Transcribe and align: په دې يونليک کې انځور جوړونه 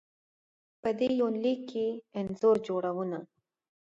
په 0.81 0.89
دې 0.99 1.09
يونليک 1.21 1.59
کې 1.71 1.85
انځور 2.17 2.55
جوړونه 2.67 3.19